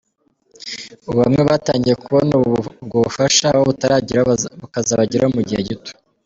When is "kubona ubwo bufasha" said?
2.03-3.43